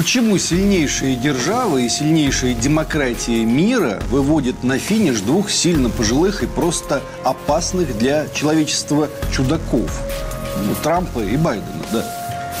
Почему 0.00 0.38
сильнейшие 0.38 1.14
державы 1.14 1.84
и 1.84 1.90
сильнейшие 1.90 2.54
демократии 2.54 3.44
мира 3.44 4.00
выводят 4.08 4.64
на 4.64 4.78
финиш 4.78 5.20
двух 5.20 5.50
сильно 5.50 5.90
пожилых 5.90 6.42
и 6.42 6.46
просто 6.46 7.02
опасных 7.22 7.98
для 7.98 8.26
человечества 8.28 9.10
чудаков? 9.30 9.90
Ну, 10.64 10.74
Трампа 10.82 11.20
и 11.20 11.36
Байдена, 11.36 11.84
да. 11.92 12.06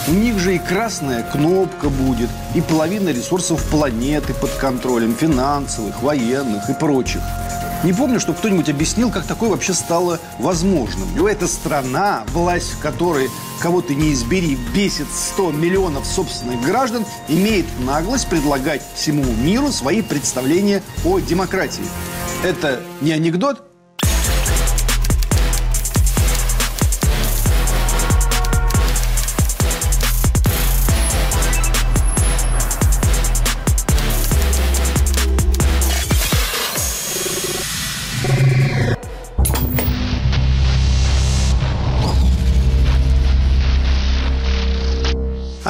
У 0.06 0.10
них 0.10 0.38
же 0.38 0.56
и 0.56 0.58
красная 0.58 1.22
кнопка 1.22 1.88
будет, 1.88 2.28
и 2.54 2.60
половина 2.60 3.08
ресурсов 3.08 3.64
планеты 3.70 4.34
под 4.34 4.50
контролем, 4.50 5.16
финансовых, 5.16 6.02
военных 6.02 6.68
и 6.68 6.74
прочих. 6.74 7.22
Не 7.82 7.94
помню, 7.94 8.20
что 8.20 8.34
кто-нибудь 8.34 8.68
объяснил, 8.68 9.10
как 9.10 9.24
такое 9.24 9.48
вообще 9.48 9.72
стало 9.72 10.20
возможным. 10.38 11.08
И 11.16 11.30
эта 11.30 11.48
страна, 11.48 12.24
власть 12.32 12.72
в 12.72 12.78
которой, 12.78 13.30
кого 13.60 13.80
ты 13.80 13.94
не 13.94 14.12
избери, 14.12 14.58
бесит 14.74 15.06
100 15.10 15.52
миллионов 15.52 16.04
собственных 16.04 16.60
граждан, 16.60 17.06
имеет 17.28 17.64
наглость 17.80 18.28
предлагать 18.28 18.82
всему 18.94 19.24
миру 19.24 19.72
свои 19.72 20.02
представления 20.02 20.82
о 21.06 21.20
демократии. 21.20 21.84
Это 22.44 22.82
не 23.00 23.12
анекдот, 23.12 23.69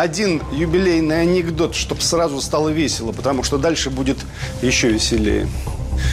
один 0.00 0.42
юбилейный 0.50 1.20
анекдот, 1.20 1.74
чтобы 1.74 2.00
сразу 2.00 2.40
стало 2.40 2.70
весело, 2.70 3.12
потому 3.12 3.42
что 3.42 3.58
дальше 3.58 3.90
будет 3.90 4.16
еще 4.62 4.88
веселее. 4.88 5.46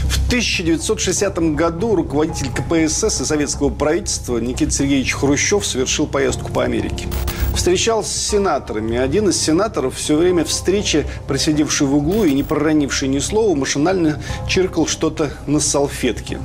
В 0.10 0.28
1960 0.28 1.56
году 1.56 1.96
руководитель 1.96 2.50
КПСС 2.50 3.22
и 3.22 3.26
советского 3.26 3.70
правительства 3.70 4.40
Никита 4.40 4.72
Сергеевич 4.72 5.14
Хрущев 5.14 5.66
совершил 5.66 6.06
поездку 6.06 6.52
по 6.52 6.66
Америке. 6.66 7.08
Встречался 7.56 8.12
с 8.12 8.28
сенаторами. 8.28 8.98
Один 8.98 9.30
из 9.30 9.42
сенаторов 9.42 9.96
все 9.96 10.18
время 10.18 10.44
встречи, 10.44 11.08
просидевший 11.26 11.88
в 11.88 11.96
углу 11.96 12.26
и 12.26 12.34
не 12.34 12.44
проронивший 12.44 13.08
ни 13.08 13.20
слова, 13.20 13.56
машинально 13.56 14.22
чиркал 14.50 14.86
что-то 14.86 15.32
на 15.48 15.62
салфетке. 15.62 16.40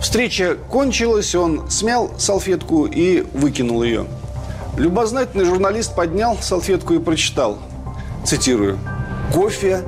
Встреча 0.00 0.56
кончилась, 0.70 1.34
он 1.34 1.68
смял 1.70 2.14
салфетку 2.18 2.86
и 2.86 3.26
выкинул 3.32 3.82
ее. 3.82 4.06
Любознательный 4.76 5.44
журналист 5.44 5.94
поднял 5.94 6.36
салфетку 6.38 6.94
и 6.94 6.98
прочитал. 6.98 7.58
Цитирую. 8.24 8.78
«Кофе 9.32 9.82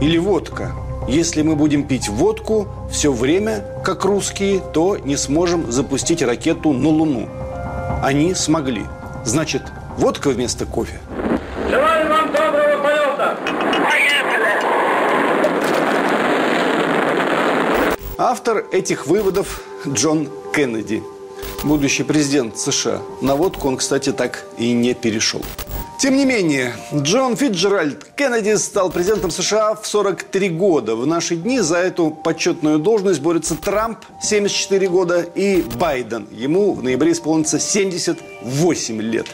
или 0.00 0.16
водка? 0.16 0.72
Если 1.08 1.42
мы 1.42 1.56
будем 1.56 1.84
пить 1.84 2.08
водку 2.08 2.68
все 2.90 3.12
время, 3.12 3.64
как 3.84 4.04
русские, 4.04 4.60
то 4.60 4.96
не 4.96 5.16
сможем 5.16 5.72
запустить 5.72 6.22
ракету 6.22 6.72
на 6.72 6.88
Луну. 6.88 7.28
Они 8.02 8.34
смогли. 8.34 8.84
Значит, 9.24 9.62
водка 9.96 10.30
вместо 10.30 10.66
кофе». 10.66 11.00
Желаю 11.68 12.08
вам 12.08 12.32
доброго 12.32 12.82
полета! 12.82 13.36
Автор 18.18 18.66
этих 18.70 19.06
выводов 19.08 19.62
Джон 19.84 20.28
Кеннеди– 20.54 21.02
будущий 21.64 22.02
президент 22.02 22.58
США. 22.58 23.00
На 23.20 23.36
водку 23.36 23.68
он, 23.68 23.76
кстати, 23.76 24.12
так 24.12 24.44
и 24.58 24.72
не 24.72 24.94
перешел. 24.94 25.42
Тем 25.98 26.16
не 26.16 26.24
менее, 26.24 26.72
Джон 26.94 27.36
Фитджеральд 27.36 28.04
Кеннеди 28.16 28.56
стал 28.56 28.90
президентом 28.90 29.30
США 29.30 29.74
в 29.74 29.86
43 29.86 30.48
года. 30.48 30.96
В 30.96 31.06
наши 31.06 31.36
дни 31.36 31.60
за 31.60 31.76
эту 31.76 32.10
почетную 32.10 32.78
должность 32.78 33.20
борются 33.20 33.54
Трамп, 33.54 33.98
74 34.22 34.88
года, 34.88 35.20
и 35.20 35.62
Байден. 35.78 36.26
Ему 36.32 36.72
в 36.72 36.82
ноябре 36.82 37.12
исполнится 37.12 37.58
78 37.58 39.02
лет. 39.02 39.26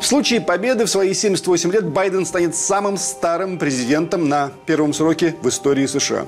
В 0.00 0.06
случае 0.06 0.40
победы 0.40 0.86
в 0.86 0.88
свои 0.88 1.12
78 1.12 1.72
лет 1.72 1.84
Байден 1.86 2.24
станет 2.24 2.56
самым 2.56 2.96
старым 2.96 3.58
президентом 3.58 4.30
на 4.30 4.52
первом 4.64 4.94
сроке 4.94 5.36
в 5.42 5.48
истории 5.50 5.84
США. 5.84 6.24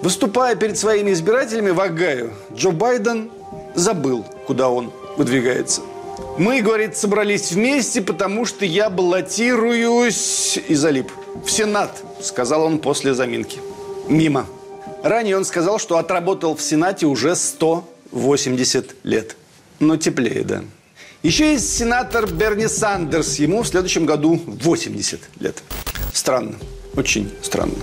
Выступая 0.00 0.54
перед 0.54 0.78
своими 0.78 1.12
избирателями 1.12 1.70
в 1.70 1.80
Огайо, 1.80 2.30
Джо 2.54 2.70
Байден 2.70 3.30
забыл, 3.74 4.24
куда 4.48 4.70
он 4.70 4.90
выдвигается. 5.18 5.82
Мы, 6.38 6.62
говорит, 6.62 6.96
собрались 6.96 7.52
вместе, 7.52 8.00
потому 8.00 8.46
что 8.46 8.64
я 8.64 8.88
баллотируюсь 8.88 10.58
и 10.68 10.74
залип. 10.74 11.12
В 11.44 11.50
Сенат, 11.50 12.02
сказал 12.22 12.62
он 12.64 12.78
после 12.78 13.12
заминки. 13.12 13.60
Мимо. 14.08 14.46
Ранее 15.02 15.36
он 15.36 15.44
сказал, 15.44 15.78
что 15.78 15.98
отработал 15.98 16.56
в 16.56 16.62
Сенате 16.62 17.04
уже 17.04 17.36
180 17.36 19.04
лет. 19.04 19.36
Но 19.80 19.98
теплее, 19.98 20.42
да. 20.44 20.64
Еще 21.22 21.52
есть 21.52 21.76
сенатор 21.76 22.26
Берни 22.26 22.68
Сандерс. 22.68 23.38
Ему 23.38 23.62
в 23.62 23.68
следующем 23.68 24.06
году 24.06 24.40
80 24.46 25.20
лет. 25.40 25.62
Странно. 26.14 26.56
Очень 26.96 27.30
странно. 27.42 27.74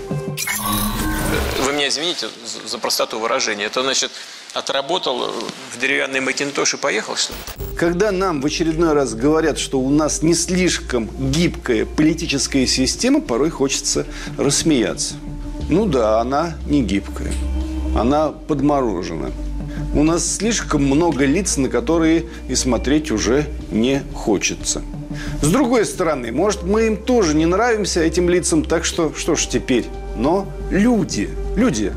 Вы 1.60 1.74
меня 1.74 1.90
извините 1.90 2.28
за 2.66 2.78
простоту 2.80 3.20
выражения. 3.20 3.66
Это 3.66 3.84
значит, 3.84 4.12
отработал 4.56 5.32
в 5.74 5.80
деревянный 5.80 6.22
макинтош 6.22 6.76
и 6.76 6.78
поехал, 6.78 7.16
что 7.16 7.34
ли? 7.34 7.40
Когда 7.78 8.12
нам 8.12 8.42
в 8.42 8.46
очередной 8.46 8.94
раз 8.94 9.14
говорят, 9.14 9.60
что 9.60 9.80
у 9.80 9.90
нас 9.90 10.22
не 10.22 10.34
слишком 10.34 11.10
гибкая 11.32 11.86
политическая 11.86 12.66
система, 12.66 13.20
порой 13.20 13.50
хочется 13.50 14.06
рассмеяться. 14.38 15.16
Ну 15.70 15.86
да, 15.86 16.22
она 16.22 16.56
не 16.66 16.82
гибкая. 16.82 17.34
Она 17.98 18.30
подморожена. 18.30 19.32
У 19.94 20.04
нас 20.04 20.38
слишком 20.38 20.84
много 20.84 21.26
лиц, 21.26 21.58
на 21.58 21.70
которые 21.70 22.26
и 22.48 22.56
смотреть 22.56 23.12
уже 23.12 23.48
не 23.72 24.04
хочется. 24.14 24.82
С 25.42 25.50
другой 25.50 25.86
стороны, 25.86 26.32
может, 26.32 26.64
мы 26.64 26.88
им 26.88 26.98
тоже 26.98 27.36
не 27.36 27.46
нравимся, 27.46 28.02
этим 28.02 28.30
лицам, 28.30 28.64
так 28.64 28.86
что, 28.86 29.14
что 29.16 29.36
ж 29.36 29.48
теперь? 29.48 29.86
Но 30.18 30.48
люди, 30.70 31.30
люди, 31.56 31.94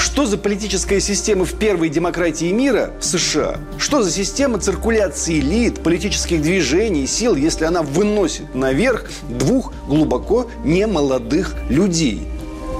что 0.00 0.24
за 0.24 0.38
политическая 0.38 0.98
система 0.98 1.44
в 1.44 1.52
первой 1.54 1.90
демократии 1.90 2.50
мира 2.50 2.92
в 2.98 3.04
США? 3.04 3.58
Что 3.78 4.02
за 4.02 4.10
система 4.10 4.58
циркуляции 4.58 5.38
элит, 5.38 5.82
политических 5.82 6.40
движений, 6.40 7.06
сил, 7.06 7.36
если 7.36 7.66
она 7.66 7.82
выносит 7.82 8.54
наверх 8.54 9.10
двух 9.28 9.74
глубоко 9.86 10.50
немолодых 10.64 11.54
людей? 11.68 12.26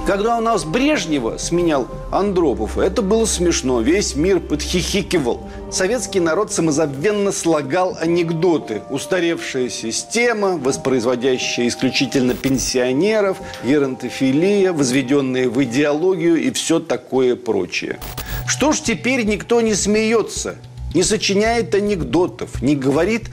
Когда 0.07 0.39
у 0.39 0.41
нас 0.41 0.65
Брежнева 0.65 1.37
сменял 1.37 1.87
Андропов, 2.11 2.79
это 2.79 3.03
было 3.03 3.25
смешно. 3.25 3.81
Весь 3.81 4.15
мир 4.15 4.39
подхихикивал. 4.39 5.47
Советский 5.71 6.19
народ 6.19 6.51
самозабвенно 6.51 7.31
слагал 7.31 7.95
анекдоты. 8.01 8.81
Устаревшая 8.89 9.69
система, 9.69 10.57
воспроизводящая 10.57 11.67
исключительно 11.67 12.33
пенсионеров, 12.33 13.37
геронтофилия, 13.63 14.73
возведенная 14.73 15.47
в 15.47 15.63
идеологию 15.63 16.41
и 16.41 16.49
все 16.49 16.79
такое 16.79 17.35
прочее. 17.35 17.99
Что 18.47 18.71
ж 18.71 18.79
теперь 18.79 19.23
никто 19.23 19.61
не 19.61 19.75
смеется, 19.75 20.55
не 20.95 21.03
сочиняет 21.03 21.75
анекдотов, 21.75 22.63
не 22.63 22.75
говорит 22.75 23.29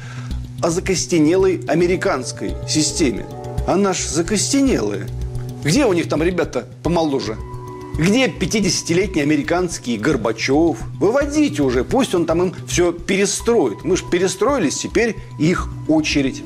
о 0.63 0.69
закостенелой 0.69 1.63
американской 1.67 2.53
системе. 2.69 3.25
Она 3.67 3.95
ж 3.95 4.01
закостенелая– 4.01 5.09
где 5.65 5.87
у 5.87 5.93
них 5.93 6.09
там 6.09 6.23
ребята 6.23 6.67
помоложе? 6.83 7.37
Где 7.99 8.27
50-летний 8.27 9.23
американский 9.23 9.99
Горбачев? 9.99 10.79
Выводите 11.01 11.63
уже, 11.63 11.83
пусть 11.83 12.15
он 12.15 12.27
там 12.27 12.43
им 12.43 12.55
все 12.69 12.93
перестроит. 12.93 13.83
Мы 13.83 13.97
же 13.97 14.05
перестроились, 14.09 14.79
теперь 14.79 15.17
их 15.41 15.69
очередь 15.89 16.45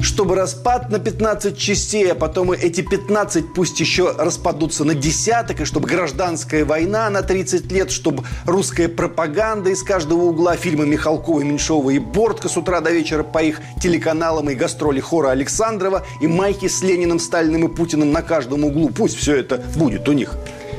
чтобы 0.00 0.34
распад 0.34 0.90
на 0.90 0.98
15 0.98 1.56
частей, 1.56 2.10
а 2.10 2.14
потом 2.14 2.52
эти 2.52 2.80
15 2.80 3.54
пусть 3.54 3.78
еще 3.80 4.12
распадутся 4.16 4.84
на 4.84 4.94
десяток, 4.94 5.60
и 5.60 5.64
чтобы 5.64 5.88
гражданская 5.88 6.64
война 6.64 7.10
на 7.10 7.22
30 7.22 7.70
лет, 7.70 7.90
чтобы 7.90 8.24
русская 8.46 8.88
пропаганда 8.88 9.70
из 9.70 9.82
каждого 9.82 10.22
угла, 10.22 10.56
фильмы 10.56 10.86
Михалкова, 10.86 11.40
Меньшова 11.40 11.90
и 11.90 11.98
Бортка 11.98 12.48
с 12.48 12.56
утра 12.56 12.80
до 12.80 12.90
вечера 12.90 13.22
по 13.22 13.42
их 13.42 13.60
телеканалам 13.80 14.50
и 14.50 14.54
гастроли 14.54 15.00
хора 15.00 15.30
Александрова, 15.30 16.04
и 16.20 16.26
майки 16.26 16.68
с 16.68 16.82
Лениным, 16.82 17.18
Сталиным 17.18 17.66
и 17.66 17.74
Путиным 17.74 18.12
на 18.12 18.22
каждом 18.22 18.64
углу. 18.64 18.90
Пусть 18.90 19.16
все 19.16 19.36
это 19.36 19.62
будет 19.76 20.08
у 20.08 20.12
них 20.12 20.34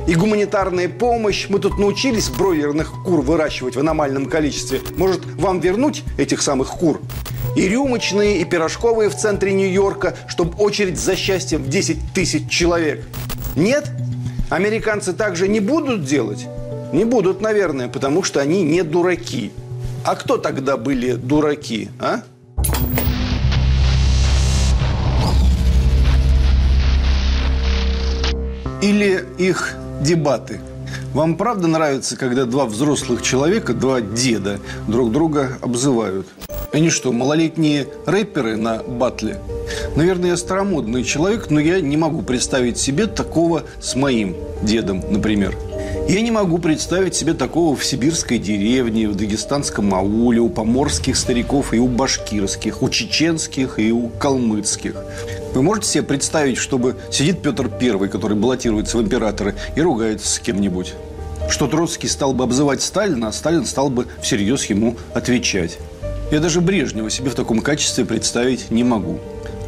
и 0.08 0.16
гуманитарная 0.16 0.90
помощь. 0.90 1.48
Мы 1.50 1.60
тут 1.60 1.78
научились 1.78 2.30
бройлерных 2.30 2.92
кур 3.04 3.22
выращивать 3.22 3.76
в 3.76 3.80
аномальном 3.80 4.26
количестве. 4.26 4.82
Может, 4.98 5.26
вам 5.38 5.60
вернуть 5.60 6.04
этих 6.18 6.42
самых 6.42 6.70
кур? 6.70 7.00
И 7.56 7.68
рюмочные, 7.68 8.40
и 8.40 8.46
пирожковые 8.46 9.10
в 9.10 9.16
центре 9.16 9.54
Нью-Йорка, 9.54 10.16
чтобы 10.28 10.58
очередь 10.58 10.98
за 10.98 11.16
счастьем 11.16 11.64
в 11.64 11.70
10 11.70 12.14
тысяч 12.14 12.50
человек. 12.50 13.06
Нет? 13.56 13.90
Американцы 14.50 15.14
также 15.14 15.48
не 15.48 15.60
будут 15.60 16.06
делать? 16.06 16.48
Не 16.94 17.06
будут, 17.06 17.42
наверное, 17.42 17.88
потому 17.88 18.24
что 18.24 18.40
они 18.40 18.64
не 18.64 18.84
дураки. 18.84 19.52
А 20.06 20.16
кто 20.16 20.38
тогда 20.38 20.78
были 20.78 21.14
дураки, 21.14 21.90
а? 22.00 22.22
или 28.82 29.26
их 29.38 29.76
дебаты? 30.02 30.60
Вам 31.14 31.36
правда 31.36 31.68
нравится, 31.68 32.18
когда 32.18 32.46
два 32.46 32.66
взрослых 32.66 33.22
человека, 33.22 33.74
два 33.74 34.02
деда, 34.02 34.60
друг 34.88 35.12
друга 35.12 35.58
обзывают? 35.62 36.28
Они 36.72 36.90
что, 36.90 37.12
малолетние 37.12 37.88
рэперы 38.06 38.56
на 38.56 38.82
батле? 38.82 39.40
Наверное, 39.96 40.32
я 40.32 40.38
старомодный 40.38 41.04
человек, 41.04 41.50
но 41.50 41.60
я 41.60 41.82
не 41.82 41.98
могу 41.98 42.22
представить 42.22 42.78
себе 42.78 43.08
такого 43.08 43.64
с 43.82 43.96
моим 43.96 44.36
дедом, 44.62 45.04
например. 45.10 45.58
Я 46.08 46.22
не 46.22 46.32
могу 46.32 46.60
представить 46.60 47.14
себе 47.14 47.34
такого 47.34 47.76
в 47.76 47.86
сибирской 47.86 48.38
деревне, 48.38 49.08
в 49.08 49.16
дагестанском 49.16 49.94
ауле, 49.94 50.40
у 50.40 50.50
поморских 50.50 51.18
стариков 51.18 51.74
и 51.74 51.80
у 51.80 51.88
башкирских, 51.88 52.82
у 52.82 52.90
чеченских 52.90 53.78
и 53.78 53.92
у 53.92 54.08
калмыцких. 54.08 54.96
Вы 55.54 55.64
можете 55.64 55.88
себе 55.88 56.04
представить, 56.04 56.58
чтобы 56.58 56.96
сидит 57.12 57.42
Петр 57.42 57.70
Первый, 57.70 58.10
который 58.10 58.38
баллотируется 58.38 58.98
в 58.98 59.02
императоры, 59.02 59.56
и 59.76 59.82
ругается 59.82 60.28
с 60.28 60.40
кем-нибудь? 60.40 60.94
Что 61.50 61.68
Троцкий 61.68 62.08
стал 62.08 62.34
бы 62.34 62.46
обзывать 62.46 62.82
Сталина, 62.82 63.28
а 63.28 63.32
Сталин 63.34 63.66
стал 63.66 63.90
бы 63.90 64.08
всерьез 64.22 64.66
ему 64.66 64.96
отвечать. 65.14 65.78
Я 66.32 66.40
даже 66.40 66.62
Брежнева 66.62 67.10
себе 67.10 67.30
в 67.30 67.36
таком 67.36 67.60
качестве 67.60 68.06
представить 68.06 68.72
не 68.72 68.86
могу. 68.86 69.20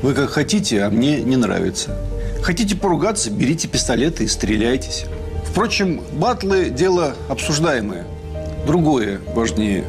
Вы 0.02 0.14
как 0.14 0.30
хотите, 0.30 0.84
а 0.84 0.90
мне 0.90 1.22
не 1.22 1.36
нравится. 1.36 1.98
Хотите 2.42 2.76
поругаться, 2.76 3.30
берите 3.30 3.68
пистолеты 3.68 4.24
и 4.24 4.28
стреляйтесь. 4.28 5.06
Впрочем, 5.46 6.02
батлы– 6.14 6.70
дело 6.72 7.16
обсуждаемое. 7.28 8.06
Другое 8.66 9.20
важнее. 9.36 9.84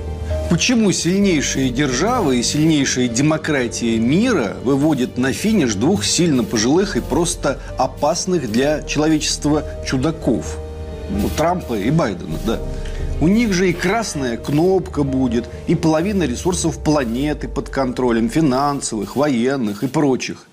Почему 0.50 0.92
сильнейшие 0.92 1.70
державы 1.70 2.38
и 2.38 2.42
сильнейшая 2.42 3.08
демократия 3.08 3.98
мира 3.98 4.56
выводят 4.62 5.16
на 5.16 5.32
финиш 5.32 5.74
двух 5.74 6.04
сильно 6.04 6.44
пожилых 6.44 6.96
и 6.96 7.00
просто 7.00 7.58
опасных 7.78 8.50
для 8.52 8.82
человечества 8.82 9.64
чудаков? 9.86 10.58
Ну, 11.10 11.28
Трампа 11.36 11.74
и 11.74 11.90
Байдена, 11.90 12.38
да. 12.46 12.60
У 13.20 13.28
них 13.28 13.52
же 13.52 13.70
и 13.70 13.72
красная 13.72 14.36
кнопка 14.36 15.02
будет, 15.02 15.46
и 15.66 15.74
половина 15.74 16.24
ресурсов 16.24 16.78
планеты 16.78 17.48
под 17.48 17.68
контролем, 17.70 18.28
финансовых, 18.28 19.16
военных 19.16 19.82
и 19.82 19.86
прочих. 19.86 20.46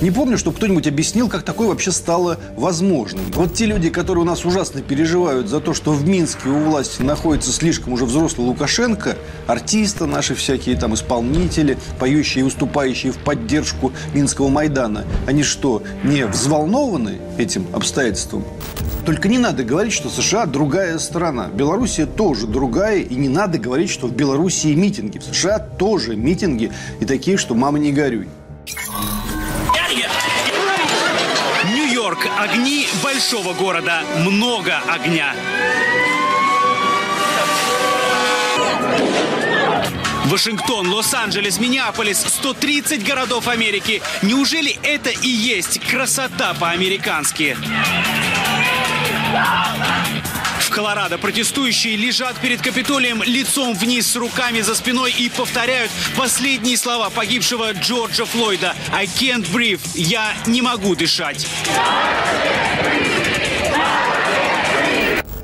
Не 0.00 0.12
помню, 0.12 0.38
что 0.38 0.52
кто-нибудь 0.52 0.86
объяснил, 0.86 1.28
как 1.28 1.42
такое 1.42 1.66
вообще 1.66 1.90
стало 1.90 2.38
возможным. 2.56 3.24
Вот 3.34 3.54
те 3.54 3.66
люди, 3.66 3.90
которые 3.90 4.22
у 4.22 4.26
нас 4.26 4.44
ужасно 4.44 4.80
переживают 4.80 5.48
за 5.48 5.58
то, 5.60 5.74
что 5.74 5.90
в 5.90 6.08
Минске 6.08 6.48
у 6.50 6.58
власти 6.58 7.02
находится 7.02 7.50
слишком 7.50 7.94
уже 7.94 8.04
взрослый 8.04 8.46
Лукашенко, 8.46 9.16
артисты 9.48 10.06
наши 10.06 10.36
всякие 10.36 10.76
там 10.76 10.94
исполнители, 10.94 11.78
поющие 11.98 12.42
и 12.42 12.44
выступающие 12.44 13.10
в 13.10 13.18
поддержку 13.18 13.92
Минского 14.14 14.48
Майдана, 14.48 15.04
они 15.26 15.42
что, 15.42 15.82
не 16.04 16.26
взволнованы 16.26 17.18
этим 17.36 17.66
обстоятельством? 17.72 18.44
Только 19.04 19.26
не 19.26 19.38
надо 19.38 19.64
говорить, 19.64 19.94
что 19.94 20.10
США 20.10 20.46
другая 20.46 20.98
страна. 20.98 21.48
Белоруссия 21.52 22.06
тоже 22.06 22.46
другая, 22.46 22.98
и 22.98 23.14
не 23.16 23.28
надо 23.28 23.58
говорить, 23.58 23.90
что 23.90 24.06
в 24.06 24.12
Белоруссии 24.12 24.74
митинги. 24.74 25.18
В 25.18 25.24
США 25.24 25.58
тоже 25.58 26.14
митинги, 26.14 26.70
и 27.00 27.04
такие, 27.04 27.36
что 27.36 27.54
мама 27.54 27.78
не 27.78 27.90
горюй. 27.90 28.28
Огни 32.38 32.86
большого 33.02 33.52
города. 33.52 34.02
Много 34.18 34.78
огня. 34.88 35.34
Вашингтон, 40.26 40.88
Лос-Анджелес, 40.88 41.58
Миннеаполис, 41.58 42.20
130 42.20 43.04
городов 43.04 43.48
Америки. 43.48 44.02
Неужели 44.22 44.78
это 44.84 45.10
и 45.10 45.28
есть 45.28 45.80
красота 45.80 46.54
по-американски? 46.54 47.56
Колорадо 50.78 51.18
протестующие 51.18 51.96
лежат 51.96 52.36
перед 52.36 52.62
Капитолием 52.62 53.20
лицом 53.24 53.74
вниз 53.74 54.12
с 54.12 54.14
руками 54.14 54.60
за 54.60 54.76
спиной 54.76 55.10
и 55.10 55.28
повторяют 55.28 55.90
последние 56.16 56.76
слова 56.76 57.10
погибшего 57.10 57.72
Джорджа 57.72 58.24
Флойда 58.24 58.76
«I 58.92 59.06
can't 59.06 59.44
breathe»– 59.52 59.80
«Я 59.96 60.34
не 60.46 60.62
могу 60.62 60.94
дышать». 60.94 61.48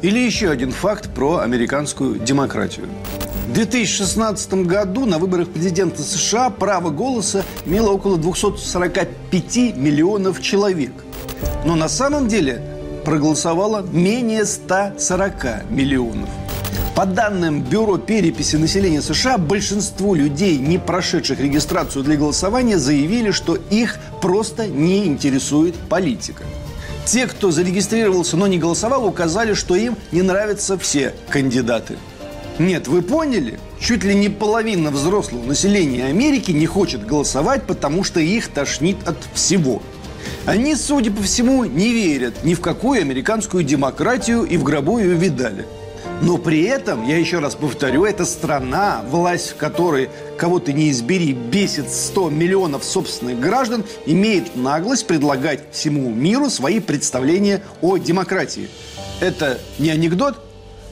Или 0.03 0.21
еще 0.21 0.51
один 0.51 0.71
факт 0.71 1.13
про 1.13 1.39
американскую 1.39 2.21
демократию. 2.21 2.89
В 3.49 3.55
2016 3.55 4.55
году 4.69 5.05
на 5.05 5.19
выборах 5.19 5.49
президента 5.49 6.05
США 6.05 6.49
право 6.49 6.91
голоса 6.91 7.45
имело 7.67 7.91
около 7.91 8.19
245 8.19 9.57
миллионов 9.75 10.41
человек. 10.41 10.93
Но 11.65 11.75
на 11.75 11.89
самом 11.89 12.29
деле 12.29 12.74
проголосовало 13.05 13.83
менее 13.83 14.45
140 14.45 15.71
миллионов. 15.71 16.29
По 16.95 17.07
данным 17.07 17.61
Бюро 17.61 17.99
переписи 17.99 18.55
населения 18.55 19.03
США, 19.03 19.37
большинство 19.37 20.15
людей, 20.15 20.59
не 20.59 20.79
прошедших 20.79 21.41
регистрацию 21.41 22.05
для 22.05 22.17
голосования, 22.17 22.79
заявили, 22.79 23.33
что 23.33 23.57
их 23.57 23.99
просто 24.23 24.69
не 24.69 25.07
интересует 25.07 25.75
политика. 25.75 26.45
Те, 27.05 27.27
кто 27.27 27.51
зарегистрировался, 27.51 28.37
но 28.37 28.47
не 28.47 28.59
голосовал, 28.59 29.07
указали, 29.07 29.55
что 29.55 29.75
им 29.75 29.97
не 30.13 30.23
нравятся 30.23 30.79
все 30.79 31.15
кандидаты. 31.29 31.99
Нет, 32.61 32.87
вы 32.87 33.03
поняли? 33.03 33.59
Чуть 33.81 34.05
ли 34.05 34.15
не 34.15 34.29
половина 34.29 34.93
взрослого 34.93 35.45
населения 35.45 36.05
Америки 36.07 36.53
не 36.53 36.67
хочет 36.67 37.05
голосовать, 37.05 37.65
потому 37.65 38.05
что 38.05 38.21
их 38.21 38.49
тошнит 38.49 38.97
от 39.07 39.17
всего– 39.35 39.83
они, 40.47 40.75
судя 40.75 41.11
по 41.11 41.23
всему, 41.23 41.65
не 41.65 41.93
верят 41.93 42.45
ни 42.45 42.55
в 42.55 42.61
какую 42.61 43.01
американскую 43.01 43.65
демократию 43.65 44.45
и 44.45 44.57
в 44.57 44.63
гробу 44.63 44.99
ее 44.99 45.15
видали. 45.15 45.67
Но 46.23 46.39
при 46.39 46.63
этом, 46.63 47.07
я 47.07 47.19
еще 47.19 47.41
раз 47.41 47.55
повторю, 47.55 48.05
это 48.05 48.25
страна, 48.25 49.03
власть 49.11 49.51
в 49.51 49.57
которой, 49.57 50.09
кого 50.39 50.59
ты 50.59 50.73
не 50.73 50.91
избери, 50.91 51.33
бесит 51.33 51.91
100 51.91 52.31
миллионов 52.31 52.85
собственных 52.85 53.41
граждан, 53.41 53.85
имеет 54.07 54.55
наглость 54.57 55.07
предлагать 55.07 55.73
всему 55.73 56.09
миру 56.11 56.51
свои 56.51 56.81
представления 56.81 57.63
о 57.83 57.97
демократии. 57.97 58.69
Это 59.21 59.59
не 59.79 59.91
анекдот, 59.91 60.39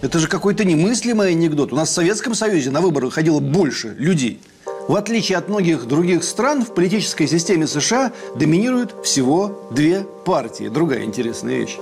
это 0.00 0.18
же 0.18 0.28
какой-то 0.28 0.64
немыслимый 0.64 1.30
анекдот. 1.30 1.72
У 1.72 1.76
нас 1.76 1.88
в 1.90 1.92
Советском 1.92 2.34
Союзе 2.34 2.70
на 2.70 2.80
выборы 2.80 3.10
ходило 3.10 3.38
больше 3.38 3.94
людей– 3.98 4.40
в 4.88 4.96
отличие 4.96 5.38
от 5.38 5.48
многих 5.48 5.86
других 5.86 6.24
стран, 6.24 6.64
в 6.64 6.74
политической 6.74 7.26
системе 7.26 7.66
США 7.66 8.12
доминируют 8.34 8.94
всего 9.04 9.60
две 9.70 10.06
партии. 10.24 10.68
Другая 10.68 11.04
интересная 11.04 11.58
вещь. 11.58 11.78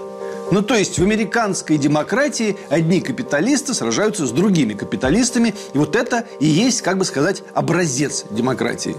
Ну, 0.51 0.63
то 0.63 0.75
есть 0.75 0.99
в 0.99 1.03
американской 1.03 1.79
демократии 1.79 2.57
одни 2.69 3.01
капиталисты 3.01 3.73
сражаются 3.73 4.27
с 4.27 4.33
другими 4.33 4.75
капиталистами. 4.75 5.55
И 5.75 5.79
вот 5.79 5.95
это 5.95 6.25
и 6.41 6.47
есть, 6.47 6.83
как 6.83 6.99
бы 6.99 7.05
сказать, 7.05 7.45
образец 7.55 8.25
демократии. 8.31 8.97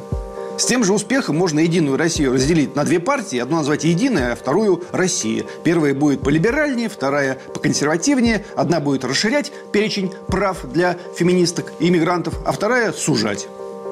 С 0.58 0.66
тем 0.66 0.84
же 0.84 0.94
успехом 0.94 1.38
можно 1.38 1.60
Единую 1.60 1.98
Россию 1.98 2.34
разделить 2.34 2.76
на 2.76 2.84
две 2.86 3.00
партии. 3.00 3.40
Одну 3.40 3.58
назвать 3.58 3.84
Единой, 3.84 4.34
а 4.34 4.36
вторую 4.36 4.84
Россия. 4.92 5.44
Первая 5.64 5.94
будет 5.94 6.22
полиберальнее, 6.22 6.88
вторая 6.88 7.38
поконсервативнее. 7.54 8.46
Одна 8.56 8.80
будет 8.80 9.04
расширять 9.04 9.52
перечень 9.72 10.12
прав 10.28 10.66
для 10.72 10.98
феминисток 11.18 11.74
и 11.80 11.90
иммигрантов, 11.90 12.36
а 12.46 12.52
вторая 12.52 12.94
сужать. 12.94 13.48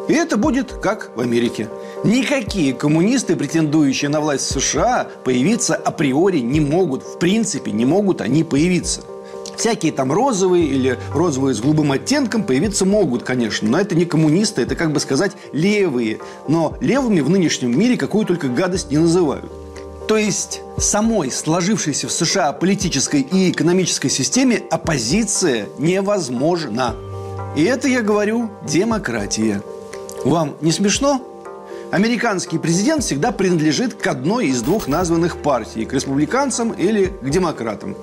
И 0.09 0.13
это 0.13 0.37
будет 0.37 0.73
как 0.73 1.11
в 1.15 1.21
Америке. 1.21 1.69
Никакие 2.03 2.73
коммунисты, 2.73 3.35
претендующие 3.35 4.09
на 4.09 4.19
власть 4.19 4.49
в 4.49 4.59
США, 4.59 5.07
появиться 5.23 5.75
априори 5.75 6.39
не 6.39 6.59
могут. 6.59 7.03
В 7.03 7.19
принципе, 7.19 7.71
не 7.71 7.85
могут 7.85 8.19
они 8.19 8.43
появиться. 8.43 9.01
Всякие 9.55 9.91
там 9.91 10.11
розовые 10.11 10.65
или 10.65 10.97
розовые 11.13 11.53
с 11.53 11.59
голубым 11.59 11.91
оттенком 11.91 12.43
появиться 12.43 12.85
могут, 12.85 13.23
конечно, 13.23 13.69
но 13.69 13.79
это 13.79 13.93
не 13.93 14.05
коммунисты, 14.05 14.63
это, 14.63 14.75
как 14.75 14.91
бы 14.93 14.99
сказать, 14.99 15.33
левые. 15.51 16.19
Но 16.47 16.75
левыми 16.81 17.19
в 17.19 17.29
нынешнем 17.29 17.77
мире 17.77 17.95
какую 17.95 18.25
только 18.25 18.47
гадость 18.47 18.89
не 18.89 18.97
называют. 18.97 19.51
То 20.07 20.17
есть 20.17 20.61
самой 20.79 21.29
сложившейся 21.29 22.07
в 22.07 22.11
США 22.11 22.51
политической 22.53 23.21
и 23.21 23.51
экономической 23.51 24.09
системе 24.09 24.63
оппозиция 24.71 25.67
невозможна. 25.77 26.95
И 27.55 27.63
это, 27.63 27.87
я 27.87 28.01
говорю, 28.01 28.49
демократия. 28.67 29.61
Вам 30.25 30.55
не 30.61 30.71
смешно? 30.71 31.25
Американский 31.91 32.59
президент 32.59 33.03
всегда 33.03 33.31
принадлежит 33.31 33.95
к 33.95 34.05
одной 34.05 34.47
из 34.47 34.61
двух 34.61 34.87
названных 34.87 35.37
партий– 35.37 35.85
к 35.87 35.93
республиканцам 35.93 36.71
или 36.71 37.05
к 37.05 37.29
демократам. 37.29 37.95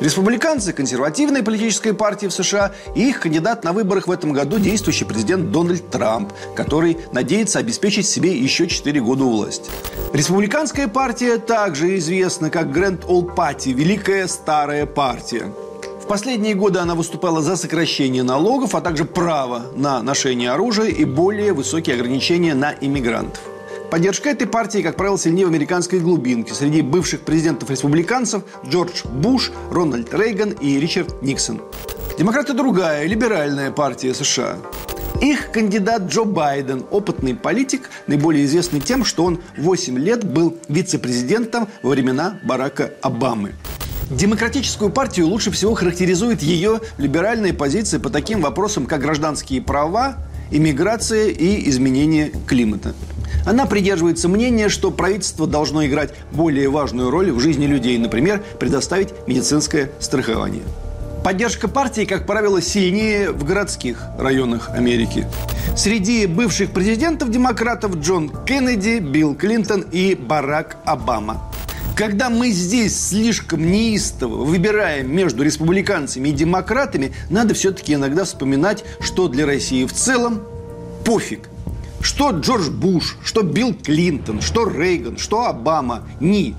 Республиканцы– 0.00 0.72
консервативная 0.74 1.42
политическая 1.42 1.92
партия 1.92 2.28
в 2.28 2.32
США, 2.32 2.72
и 2.96 3.08
их 3.08 3.20
кандидат 3.20 3.64
на 3.64 3.72
выборах 3.72 4.08
в 4.08 4.10
этом 4.10 4.32
году– 4.32 4.58
действующий 4.58 5.04
президент 5.04 5.52
Дональд 5.52 5.88
Трамп, 5.90 6.32
который 6.56 6.98
надеется 7.12 7.58
обеспечить 7.58 8.08
себе 8.08 8.36
еще 8.36 8.66
4 8.66 9.00
года 9.00 9.24
у 9.24 9.30
власти. 9.30 9.70
Республиканская 10.12 10.88
партия 10.88 11.36
также 11.36 11.96
известна 11.98 12.50
как 12.50 12.72
Грэнд 12.72 13.04
Ол 13.06 13.22
Пати– 13.22 13.68
Великая 13.70 14.26
Старая 14.26 14.86
партия– 14.86 15.52
последние 16.08 16.54
годы 16.54 16.80
она 16.80 16.94
выступала 16.94 17.42
за 17.42 17.56
сокращение 17.56 18.22
налогов, 18.22 18.74
а 18.74 18.80
также 18.80 19.04
право 19.04 19.66
на 19.76 20.02
ношение 20.02 20.50
оружия 20.50 20.86
и 20.86 21.04
более 21.04 21.52
высокие 21.52 21.94
ограничения 21.94 22.54
на 22.54 22.74
иммигрантов. 22.80 23.42
Поддержка 23.90 24.30
этой 24.30 24.46
партии, 24.46 24.82
как 24.82 24.96
правило, 24.96 25.18
сильнее 25.18 25.46
в 25.46 25.50
американской 25.50 26.00
глубинке. 26.00 26.52
Среди 26.52 26.82
бывших 26.82 27.20
президентов-республиканцев 27.20 28.42
Джордж 28.66 29.02
Буш, 29.04 29.52
Рональд 29.70 30.12
Рейган 30.12 30.50
и 30.50 30.78
Ричард 30.78 31.22
Никсон. 31.22 31.60
Демократы 32.18 32.52
другая, 32.52 33.06
либеральная 33.06 33.70
партия 33.70 34.12
США. 34.12 34.58
Их 35.22 35.50
кандидат 35.52 36.02
Джо 36.02 36.24
Байден, 36.24 36.84
опытный 36.90 37.34
политик, 37.34 37.90
наиболее 38.06 38.44
известный 38.44 38.80
тем, 38.80 39.04
что 39.04 39.24
он 39.24 39.40
8 39.56 39.98
лет 39.98 40.24
был 40.24 40.56
вице-президентом 40.68 41.68
во 41.82 41.90
времена 41.90 42.38
Барака 42.44 42.92
Обамы. 43.02 43.54
Демократическую 44.10 44.90
партию 44.90 45.26
лучше 45.26 45.50
всего 45.50 45.74
характеризует 45.74 46.42
ее 46.42 46.80
либеральная 46.96 47.52
позиция 47.52 48.00
по 48.00 48.08
таким 48.08 48.40
вопросам, 48.40 48.86
как 48.86 49.02
гражданские 49.02 49.60
права, 49.60 50.16
иммиграция 50.50 51.28
и 51.28 51.68
изменение 51.68 52.32
климата. 52.46 52.94
Она 53.44 53.66
придерживается 53.66 54.28
мнения, 54.28 54.70
что 54.70 54.90
правительство 54.90 55.46
должно 55.46 55.84
играть 55.84 56.14
более 56.32 56.70
важную 56.70 57.10
роль 57.10 57.30
в 57.30 57.40
жизни 57.40 57.66
людей, 57.66 57.98
например, 57.98 58.42
предоставить 58.58 59.10
медицинское 59.26 59.90
страхование. 60.00 60.62
Поддержка 61.22 61.68
партии, 61.68 62.06
как 62.06 62.26
правило, 62.26 62.62
сильнее 62.62 63.32
в 63.32 63.44
городских 63.44 64.04
районах 64.18 64.70
Америки. 64.70 65.26
Среди 65.76 66.26
бывших 66.26 66.70
президентов-демократов 66.70 67.96
Джон 67.96 68.30
Кеннеди, 68.46 69.00
Билл 69.00 69.34
Клинтон 69.34 69.82
и 69.82 70.14
Барак 70.14 70.78
Обама. 70.86 71.42
Когда 71.98 72.30
мы 72.30 72.50
здесь 72.50 73.08
слишком 73.08 73.72
неистово 73.72 74.44
выбираем 74.44 75.12
между 75.12 75.42
республиканцами 75.42 76.28
и 76.28 76.32
демократами, 76.32 77.12
надо 77.28 77.54
все-таки 77.54 77.94
иногда 77.94 78.22
вспоминать, 78.22 78.84
что 79.00 79.26
для 79.26 79.46
России 79.46 79.84
в 79.84 79.92
целом 79.92 80.42
пофиг. 81.04 81.48
Что 82.00 82.30
Джордж 82.30 82.70
Буш, 82.70 83.16
что 83.24 83.42
Билл 83.42 83.74
Клинтон, 83.74 84.42
что 84.42 84.68
Рейган, 84.68 85.18
что 85.18 85.46
Обама. 85.46 86.06
Ни 86.20 86.54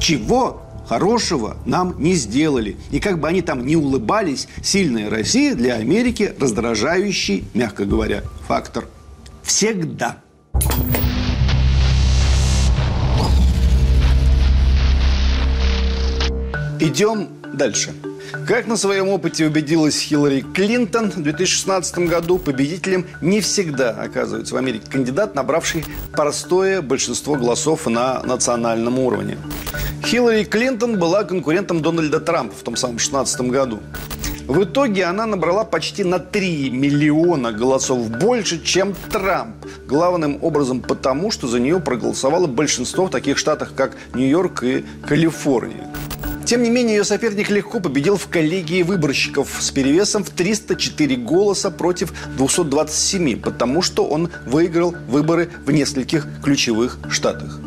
чего 0.00 0.62
хорошего 0.88 1.58
нам 1.66 1.94
не 1.98 2.14
сделали. 2.14 2.78
И 2.90 2.98
как 2.98 3.20
бы 3.20 3.28
они 3.28 3.42
там 3.42 3.66
не 3.66 3.76
улыбались, 3.76 4.48
сильная 4.62 5.10
Россия 5.10 5.54
для 5.54 5.74
Америки 5.74 6.32
раздражающий, 6.40 7.44
мягко 7.52 7.84
говоря, 7.84 8.22
фактор. 8.46 8.86
Всегда. 9.42 10.22
Идем 16.80 17.28
дальше. 17.52 17.92
Как 18.46 18.66
на 18.66 18.76
своем 18.76 19.08
опыте 19.08 19.46
убедилась 19.46 19.98
Хиллари 20.00 20.44
Клинтон, 20.54 21.10
в 21.10 21.22
2016 21.22 21.98
году 22.06 22.38
победителем 22.38 23.06
не 23.20 23.40
всегда 23.40 23.90
оказывается 23.90 24.54
в 24.54 24.58
Америке 24.58 24.84
кандидат, 24.88 25.34
набравший 25.34 25.84
простое 26.12 26.80
большинство 26.80 27.34
голосов 27.34 27.86
на 27.86 28.22
национальном 28.22 28.98
уровне. 28.98 29.38
Хиллари 30.04 30.44
Клинтон 30.44 30.98
была 30.98 31.24
конкурентом 31.24 31.82
Дональда 31.82 32.20
Трампа 32.20 32.54
в 32.54 32.62
том 32.62 32.76
самом 32.76 32.96
2016 32.96 33.40
году. 33.50 33.80
В 34.46 34.62
итоге 34.62 35.04
она 35.04 35.26
набрала 35.26 35.64
почти 35.64 36.04
на 36.04 36.18
3 36.18 36.70
миллиона 36.70 37.52
голосов 37.52 38.08
больше, 38.08 38.62
чем 38.62 38.94
Трамп. 39.10 39.56
Главным 39.86 40.38
образом 40.42 40.80
потому, 40.80 41.30
что 41.30 41.48
за 41.48 41.58
нее 41.60 41.80
проголосовало 41.80 42.46
большинство 42.46 43.06
в 43.06 43.10
таких 43.10 43.36
штатах, 43.36 43.74
как 43.74 43.96
Нью-Йорк 44.14 44.62
и 44.62 44.84
Калифорния. 45.06 45.88
Тем 46.48 46.62
не 46.62 46.70
менее, 46.70 46.96
ее 46.96 47.04
соперник 47.04 47.50
легко 47.50 47.78
победил 47.78 48.16
в 48.16 48.26
коллегии 48.28 48.82
выборщиков 48.82 49.58
с 49.60 49.70
перевесом 49.70 50.24
в 50.24 50.30
304 50.30 51.16
голоса 51.16 51.70
против 51.70 52.14
227, 52.38 53.38
потому 53.38 53.82
что 53.82 54.06
он 54.06 54.30
выиграл 54.46 54.94
выборы 55.08 55.50
в 55.66 55.70
нескольких 55.72 56.26
ключевых 56.42 57.00
штатах. 57.10 57.60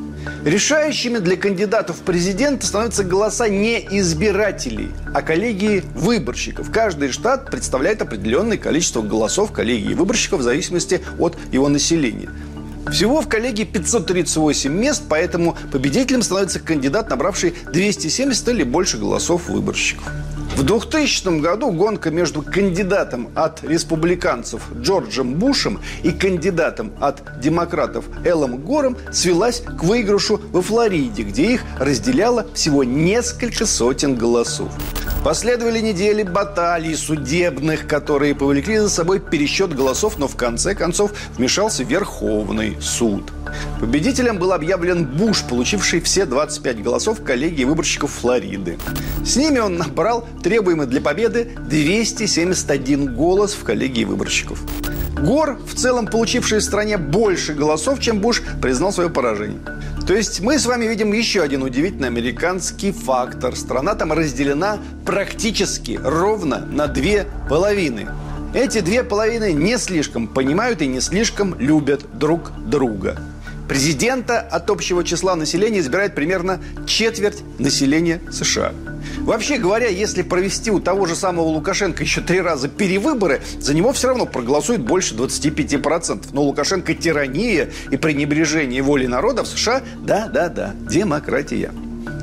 Решающими 0.43 1.19
для 1.19 1.35
кандидатов 1.35 1.97
в 1.97 1.99
президенты 1.99 2.65
становятся 2.65 3.03
голоса 3.03 3.47
не 3.49 3.77
избирателей, 3.99 4.89
а 5.13 5.21
коллегии 5.21 5.83
выборщиков. 5.93 6.71
Каждый 6.71 7.11
штат 7.11 7.51
представляет 7.51 8.01
определенное 8.01 8.57
количество 8.57 9.03
голосов 9.03 9.51
коллегии 9.51 9.93
выборщиков 9.93 10.39
в 10.39 10.43
зависимости 10.43 11.01
от 11.19 11.37
его 11.51 11.69
населения. 11.69 12.31
Всего 12.89 13.21
в 13.21 13.27
коллегии 13.27 13.63
538 13.63 14.71
мест, 14.71 15.03
поэтому 15.07 15.57
победителем 15.71 16.21
становится 16.21 16.59
кандидат, 16.59 17.09
набравший 17.09 17.53
270 17.71 18.47
или 18.49 18.63
больше 18.63 18.97
голосов 18.97 19.47
выборщиков. 19.49 20.03
В 20.55 20.63
2000 20.63 21.39
году 21.39 21.71
гонка 21.71 22.11
между 22.11 22.41
кандидатом 22.41 23.29
от 23.35 23.63
республиканцев 23.63 24.61
Джорджем 24.79 25.35
Бушем 25.35 25.79
и 26.03 26.11
кандидатом 26.11 26.91
от 26.99 27.39
демократов 27.39 28.05
Эллом 28.25 28.57
Гором 28.57 28.97
свелась 29.11 29.61
к 29.61 29.83
выигрышу 29.83 30.41
во 30.51 30.61
Флориде, 30.61 31.23
где 31.23 31.53
их 31.53 31.61
разделяло 31.79 32.45
всего 32.53 32.83
несколько 32.83 33.65
сотен 33.65 34.15
голосов. 34.15 34.69
Последовали 35.23 35.79
недели 35.79 36.23
баталий 36.23 36.95
судебных, 36.95 37.87
которые 37.87 38.33
повлекли 38.33 38.77
за 38.77 38.89
собой 38.89 39.19
пересчет 39.19 39.73
голосов, 39.73 40.17
но 40.17 40.27
в 40.27 40.35
конце 40.35 40.73
концов 40.73 41.11
вмешался 41.37 41.83
Верховный 41.83 42.70
суд. 42.79 43.31
Победителем 43.79 44.37
был 44.37 44.53
объявлен 44.53 45.05
Буш, 45.05 45.43
получивший 45.43 46.01
все 46.01 46.25
25 46.25 46.83
голосов 46.83 47.23
коллегии 47.23 47.63
выборщиков 47.63 48.11
Флориды. 48.11 48.77
С 49.25 49.35
ними 49.35 49.59
он 49.59 49.77
набрал 49.77 50.27
требуемый 50.43 50.87
для 50.87 51.01
победы 51.01 51.51
271 51.69 53.15
голос 53.15 53.53
в 53.53 53.63
коллегии 53.63 54.03
выборщиков. 54.03 54.61
Гор, 55.19 55.59
в 55.65 55.75
целом 55.75 56.07
получивший 56.07 56.59
в 56.59 56.63
стране 56.63 56.97
больше 56.97 57.53
голосов, 57.53 57.99
чем 57.99 58.19
Буш, 58.19 58.41
признал 58.61 58.91
свое 58.91 59.09
поражение. 59.09 59.59
То 60.07 60.15
есть 60.15 60.41
мы 60.41 60.57
с 60.57 60.65
вами 60.65 60.85
видим 60.85 61.13
еще 61.13 61.41
один 61.41 61.61
удивительный 61.61 62.07
американский 62.07 62.91
фактор. 62.91 63.55
Страна 63.55 63.93
там 63.93 64.11
разделена 64.11 64.79
практически 65.05 65.99
ровно 66.03 66.65
на 66.65 66.87
две 66.87 67.27
половины. 67.47 68.07
Эти 68.53 68.81
две 68.81 69.03
половины 69.03 69.53
не 69.53 69.77
слишком 69.77 70.27
понимают 70.27 70.81
и 70.81 70.87
не 70.87 70.99
слишком 70.99 71.57
любят 71.57 72.05
друг 72.13 72.51
друга. 72.65 73.17
Президента 73.69 74.41
от 74.41 74.69
общего 74.69 75.05
числа 75.05 75.37
населения 75.37 75.79
избирает 75.79 76.13
примерно 76.15 76.59
четверть 76.85 77.43
населения 77.57 78.19
США. 78.29 78.73
Вообще 79.19 79.57
говоря, 79.57 79.87
если 79.87 80.21
провести 80.21 80.69
у 80.69 80.81
того 80.81 81.05
же 81.05 81.15
самого 81.15 81.45
Лукашенко 81.45 82.03
еще 82.03 82.19
три 82.19 82.41
раза 82.41 82.67
перевыборы, 82.67 83.41
за 83.61 83.73
него 83.73 83.93
все 83.93 84.09
равно 84.09 84.25
проголосует 84.25 84.81
больше 84.81 85.15
25%. 85.15 86.25
Но 86.33 86.43
Лукашенко 86.43 86.93
тирания 86.93 87.69
и 87.89 87.95
пренебрежение 87.95 88.81
волей 88.81 89.07
народа 89.07 89.45
в 89.45 89.47
США– 89.47 89.81
да-да-да, 90.01 90.73
демократия. 90.89 91.71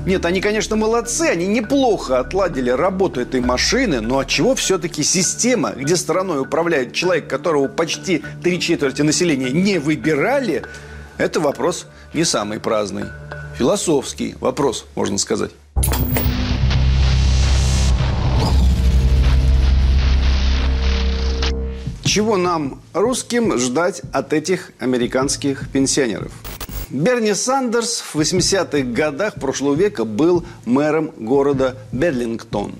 Нет, 0.08 0.24
они, 0.24 0.40
конечно, 0.40 0.74
молодцы, 0.74 1.24
они 1.24 1.46
неплохо 1.46 2.18
отладили 2.18 2.70
работу 2.70 3.20
этой 3.20 3.42
машины, 3.42 4.00
но 4.00 4.20
от 4.20 4.28
чего 4.28 4.54
все-таки 4.54 5.02
система, 5.02 5.72
где 5.72 5.96
страной 5.96 6.40
управляет 6.40 6.94
человек, 6.94 7.28
которого 7.28 7.68
почти 7.68 8.24
три 8.42 8.58
четверти 8.58 9.02
населения 9.02 9.50
не 9.50 9.76
выбирали, 9.76 10.64
это 11.18 11.40
вопрос 11.40 11.84
не 12.14 12.24
самый 12.24 12.58
праздный. 12.58 13.04
Философский 13.58 14.34
вопрос, 14.40 14.86
можно 14.94 15.18
сказать. 15.18 15.50
Чего 22.02 22.38
нам, 22.38 22.80
русским, 22.94 23.58
ждать 23.58 24.00
от 24.14 24.32
этих 24.32 24.70
американских 24.78 25.68
пенсионеров? 25.70 26.32
Берни 26.90 27.34
Сандерс 27.34 28.00
в 28.00 28.16
80-х 28.16 28.78
годах 28.92 29.34
прошлого 29.34 29.74
века 29.74 30.06
был 30.06 30.44
мэром 30.64 31.10
города 31.18 31.76
Берлингтон. 31.92 32.76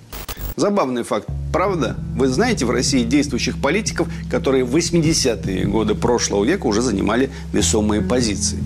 Забавный 0.57 1.03
факт, 1.03 1.29
правда? 1.53 1.95
Вы 2.17 2.29
знаете 2.29 2.65
в 2.65 2.71
России 2.71 3.05
действующих 3.05 3.61
политиков, 3.61 4.09
которые 4.31 4.65
в 4.65 4.75
80-е 4.75 5.67
годы 5.67 5.95
прошлого 5.95 6.43
века 6.43 6.67
уже 6.67 6.81
занимали 6.81 7.31
весомые 7.53 8.01
позиции. 8.01 8.59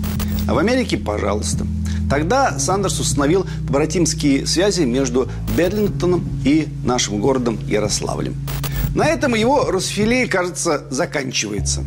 А 0.47 0.53
в 0.53 0.59
Америке, 0.59 0.97
пожалуйста. 0.97 1.67
Тогда 2.09 2.57
Сандерс 2.57 3.01
установил 3.01 3.45
побратимские 3.67 4.47
связи 4.47 4.83
между 4.83 5.27
Берлингтоном 5.57 6.25
и 6.45 6.69
нашим 6.85 7.19
городом 7.19 7.59
Ярославлем. 7.67 8.35
На 8.95 9.09
этом 9.09 9.35
его 9.35 9.69
Росфилей, 9.69 10.25
кажется, 10.27 10.85
заканчивается. 10.89 11.83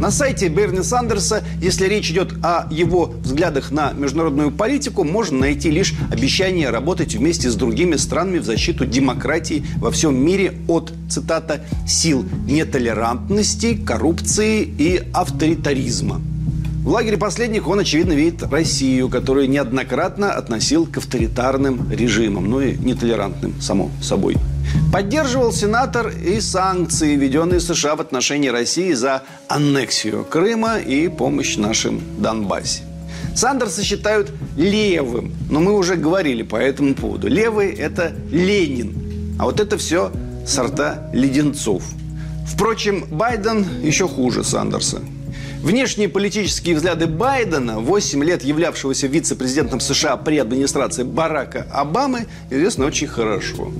На 0.00 0.10
сайте 0.10 0.48
Берни 0.48 0.82
Сандерса, 0.82 1.44
если 1.60 1.86
речь 1.86 2.10
идет 2.10 2.34
о 2.42 2.66
его 2.70 3.14
взглядах 3.22 3.70
на 3.70 3.92
международную 3.92 4.50
политику, 4.50 5.04
можно 5.04 5.38
найти 5.38 5.70
лишь 5.70 5.94
обещание 6.10 6.70
работать 6.70 7.14
вместе 7.14 7.48
с 7.48 7.54
другими 7.54 7.96
странами 7.96 8.38
в 8.38 8.44
защиту 8.44 8.86
демократии 8.86 9.64
во 9.76 9.90
всем 9.90 10.16
мире 10.16 10.54
от, 10.68 10.92
цитата, 11.08 11.64
«сил 11.86 12.24
нетолерантности, 12.46 13.76
коррупции 13.76 14.62
и 14.62 15.02
авторитаризма». 15.12 16.20
В 16.82 16.88
лагере 16.88 17.16
последних 17.16 17.66
он, 17.66 17.78
очевидно, 17.78 18.12
видит 18.12 18.42
Россию, 18.42 19.08
которую 19.08 19.48
неоднократно 19.48 20.32
относил 20.32 20.84
к 20.84 20.98
авторитарным 20.98 21.90
режимам, 21.90 22.50
ну 22.50 22.60
и 22.60 22.76
нетолерантным, 22.76 23.54
само 23.60 23.90
собой. 24.02 24.36
Поддерживал 24.92 25.52
сенатор 25.52 26.08
и 26.08 26.40
санкции, 26.40 27.16
введенные 27.16 27.60
США 27.60 27.96
в 27.96 28.00
отношении 28.00 28.48
России 28.48 28.92
за 28.92 29.22
аннексию 29.48 30.24
Крыма 30.24 30.78
и 30.78 31.08
помощь 31.08 31.56
нашим 31.56 32.00
Донбассе. 32.18 32.82
Сандерса 33.34 33.82
считают 33.82 34.30
левым, 34.56 35.34
но 35.50 35.60
мы 35.60 35.72
уже 35.72 35.96
говорили 35.96 36.42
по 36.42 36.56
этому 36.56 36.94
поводу. 36.94 37.26
Левый– 37.26 37.72
это 37.72 38.14
Ленин, 38.30 39.36
а 39.38 39.46
вот 39.46 39.58
это 39.58 39.76
все 39.76 40.12
сорта 40.46 41.10
леденцов. 41.12 41.82
Впрочем, 42.46 43.04
Байден 43.10 43.66
еще 43.82 44.06
хуже 44.06 44.44
Сандерса. 44.44 45.00
Внешние 45.62 46.10
политические 46.10 46.76
взгляды 46.76 47.06
Байдена, 47.06 47.80
8 47.80 48.22
лет 48.22 48.44
являвшегося 48.44 49.06
вице-президентом 49.06 49.80
США 49.80 50.18
при 50.18 50.36
администрации 50.36 51.04
Барака 51.04 51.66
Обамы, 51.72 52.26
известны 52.50 52.84
очень 52.84 53.06
хорошо. 53.06 53.72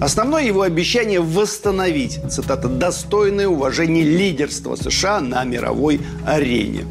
Основное 0.00 0.44
его 0.44 0.62
обещание 0.62 1.20
восстановить, 1.20 2.20
цитата, 2.30 2.68
«достойное 2.68 3.48
уважение 3.48 4.04
лидерства 4.04 4.76
США 4.76 5.20
на 5.20 5.42
мировой 5.44 6.00
арене». 6.26 6.84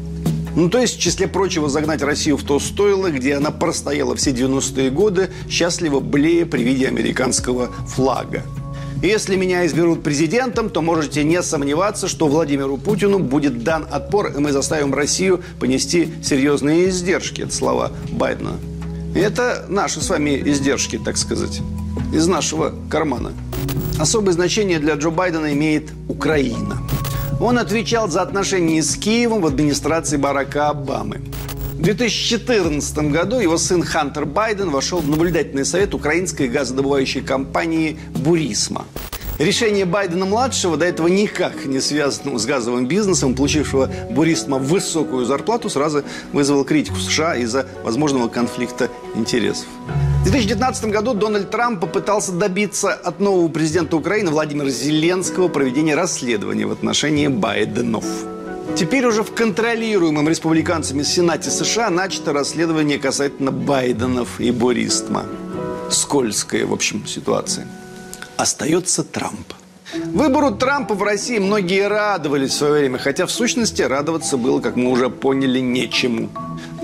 Ну, 0.56 0.70
то 0.70 0.78
есть, 0.78 0.96
в 0.96 1.00
числе 1.00 1.28
прочего, 1.28 1.68
загнать 1.68 2.02
Россию 2.02 2.38
в 2.38 2.42
то 2.42 2.58
стойло, 2.58 3.10
где 3.10 3.34
она 3.34 3.50
простояла 3.50 4.16
все 4.16 4.30
90-е 4.30 4.90
годы, 4.90 5.30
счастливо 5.50 6.00
блея 6.00 6.46
при 6.46 6.62
виде 6.62 6.88
американского 6.88 7.68
флага. 7.86 8.42
Если 9.02 9.36
меня 9.36 9.66
изберут 9.66 10.02
президентом, 10.02 10.70
то 10.70 10.80
можете 10.80 11.22
не 11.22 11.42
сомневаться, 11.42 12.08
что 12.08 12.26
Владимиру 12.26 12.78
Путину 12.78 13.18
будет 13.18 13.62
дан 13.62 13.86
отпор, 13.90 14.32
и 14.34 14.40
мы 14.40 14.50
заставим 14.50 14.94
Россию 14.94 15.42
понести 15.60 16.08
серьезные 16.24 16.88
издержки. 16.88 17.42
Это 17.42 17.54
слова 17.54 17.92
Байдена. 18.10 18.52
Это 19.14 19.66
наши 19.68 20.00
с 20.00 20.08
вами 20.08 20.42
издержки, 20.44 20.98
так 20.98 21.18
сказать, 21.18 21.60
из 22.12 22.26
нашего 22.26 22.72
кармана. 22.90 23.32
Особое 23.98 24.32
значение 24.32 24.78
для 24.78 24.94
Джо 24.94 25.10
Байдена 25.10 25.52
имеет 25.52 25.90
Украина. 26.08 26.78
Он 27.40 27.58
отвечал 27.58 28.08
за 28.08 28.22
отношения 28.22 28.82
с 28.82 28.96
Киевом 28.96 29.42
в 29.42 29.46
администрации 29.46 30.16
Барака 30.16 30.68
Обамы. 30.68 31.20
В 31.74 31.82
2014 31.82 32.98
году 33.10 33.38
его 33.38 33.58
сын 33.58 33.82
Хантер 33.82 34.24
Байден 34.24 34.70
вошел 34.70 35.00
в 35.00 35.08
наблюдательный 35.10 35.66
совет 35.66 35.94
украинской 35.94 36.48
газодобывающей 36.48 37.20
компании 37.20 37.98
«Бурисма». 38.14 38.86
Решение 39.38 39.84
Байдена-младшего, 39.84 40.78
до 40.78 40.86
этого 40.86 41.08
никак 41.08 41.66
не 41.66 41.80
связанного 41.80 42.38
с 42.38 42.46
газовым 42.46 42.86
бизнесом, 42.86 43.34
получившего 43.34 43.90
Бурисма 44.10 44.56
высокую 44.56 45.26
зарплату, 45.26 45.68
сразу 45.68 46.02
вызвало 46.32 46.64
критику 46.64 46.96
США 46.96 47.36
из-за 47.36 47.66
возможного 47.84 48.28
конфликта 48.28 48.88
интересов. 49.14 49.66
В 50.26 50.28
2019 50.28 50.86
году 50.86 51.14
Дональд 51.14 51.50
Трамп 51.50 51.80
попытался 51.80 52.32
добиться 52.32 52.92
от 52.92 53.20
нового 53.20 53.46
президента 53.46 53.96
Украины 53.96 54.32
Владимира 54.32 54.68
Зеленского 54.68 55.46
проведения 55.46 55.94
расследования 55.94 56.66
в 56.66 56.72
отношении 56.72 57.28
Байденов. 57.28 58.04
Теперь 58.74 59.06
уже 59.06 59.22
в 59.22 59.32
контролируемом 59.32 60.28
республиканцами 60.28 61.04
Сенате 61.04 61.50
США 61.50 61.90
начато 61.90 62.32
расследование 62.32 62.98
касательно 62.98 63.52
Байденов 63.52 64.40
и 64.40 64.50
Бористма. 64.50 65.26
Скользкая, 65.92 66.66
в 66.66 66.72
общем, 66.72 67.06
ситуация. 67.06 67.68
Остается 68.36 69.04
Трамп. 69.04 69.52
Выбору 69.94 70.50
Трампа 70.50 70.94
в 70.94 71.04
России 71.04 71.38
многие 71.38 71.86
радовались 71.86 72.50
в 72.50 72.54
свое 72.54 72.72
время, 72.80 72.98
хотя 72.98 73.26
в 73.26 73.30
сущности 73.30 73.82
радоваться 73.82 74.36
было, 74.36 74.60
как 74.60 74.74
мы 74.74 74.90
уже 74.90 75.08
поняли, 75.08 75.60
нечему. 75.60 76.30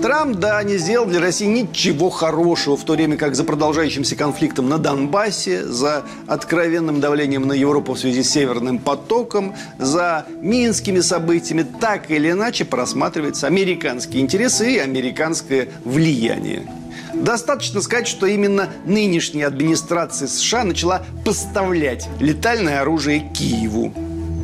Трамп, 0.03 0.35
да, 0.35 0.61
не 0.63 0.75
сделал 0.75 1.05
для 1.05 1.21
России 1.21 1.45
ничего 1.45 2.09
хорошего, 2.09 2.75
в 2.75 2.83
то 2.83 2.91
время 2.91 3.15
как 3.15 3.35
за 3.35 3.45
продолжающимся 3.45 4.17
конфликтом 4.17 4.67
на 4.67 4.77
Донбассе, 4.77 5.63
за 5.63 6.03
откровенным 6.27 6.99
давлением 6.99 7.47
на 7.47 7.53
Европу 7.53 7.93
в 7.93 7.99
связи 7.99 8.21
с 8.21 8.31
Северным 8.31 8.79
потоком, 8.79 9.55
за 9.79 10.25
минскими 10.41 10.99
событиями 10.99 11.65
так 11.79 12.11
или 12.11 12.31
иначе 12.31 12.65
просматриваются 12.65 13.47
американские 13.47 14.21
интересы 14.21 14.73
и 14.73 14.77
американское 14.77 15.69
влияние. 15.85 16.69
Достаточно 17.13 17.79
сказать, 17.79 18.09
что 18.09 18.25
именно 18.25 18.67
нынешняя 18.83 19.47
администрация 19.47 20.27
США 20.27 20.65
начала 20.65 21.05
поставлять 21.23 22.09
летальное 22.19 22.81
оружие 22.81 23.31
Киеву. 23.33 23.93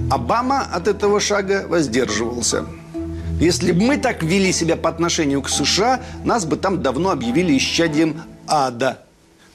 Обама 0.10 0.62
от 0.62 0.88
этого 0.88 1.19
шага 1.19 1.65
воздерживался– 1.67 2.65
если 3.39 3.71
бы 3.71 3.84
мы 3.84 3.97
так 3.97 4.21
вели 4.21 4.52
себя 4.52 4.75
по 4.75 4.89
отношению 4.89 5.41
к 5.41 5.49
США, 5.49 6.02
нас 6.25 6.45
бы 6.45 6.58
там 6.58 6.82
давно 6.82 7.12
объявили 7.12 7.58
исчадием 7.58 8.21
ада. 8.47 9.06